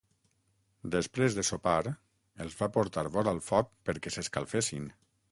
[0.93, 1.75] Després de sopar,
[2.45, 4.89] els va portar vora el foc perquè s'escalfessin.